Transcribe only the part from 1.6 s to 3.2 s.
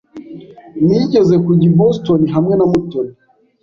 i Boston hamwe na Mutoni.